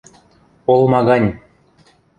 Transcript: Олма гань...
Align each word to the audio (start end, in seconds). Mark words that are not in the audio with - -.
Олма 0.71 0.99
гань... 1.07 1.29